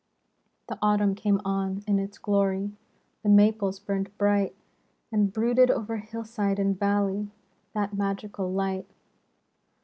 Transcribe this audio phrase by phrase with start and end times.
[0.67, 2.73] The Autumn came on in its glory.
[3.21, 4.55] The maples burned bright;
[5.11, 7.29] And brooded o'er hillside and valley
[7.75, 8.89] The magical light.